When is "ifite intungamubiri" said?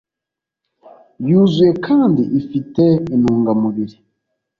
2.39-3.95